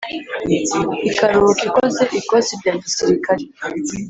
ikaruhuka 1.09 1.61
ikoze 1.69 2.03
ikosi 2.19 2.51
rya 2.59 2.73
gisirikare, 2.81 3.43